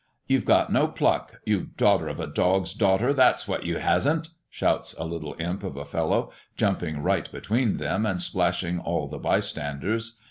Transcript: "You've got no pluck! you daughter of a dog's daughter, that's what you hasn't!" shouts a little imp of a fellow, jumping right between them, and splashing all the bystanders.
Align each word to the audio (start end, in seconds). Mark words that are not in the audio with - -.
"You've 0.25 0.45
got 0.45 0.73
no 0.73 0.87
pluck! 0.87 1.39
you 1.45 1.61
daughter 1.77 2.07
of 2.07 2.19
a 2.19 2.25
dog's 2.25 2.73
daughter, 2.73 3.13
that's 3.13 3.47
what 3.47 3.65
you 3.65 3.77
hasn't!" 3.77 4.29
shouts 4.49 4.95
a 4.97 5.05
little 5.05 5.35
imp 5.37 5.63
of 5.63 5.77
a 5.77 5.85
fellow, 5.85 6.31
jumping 6.57 7.03
right 7.03 7.31
between 7.31 7.77
them, 7.77 8.07
and 8.07 8.19
splashing 8.19 8.79
all 8.79 9.07
the 9.07 9.19
bystanders. 9.19 10.17